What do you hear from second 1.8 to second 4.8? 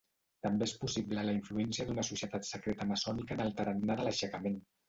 d'una societat secreta maçònica en el tarannà de l'aixecament.